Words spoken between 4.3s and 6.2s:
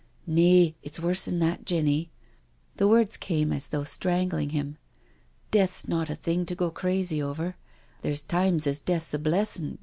him." Death's not a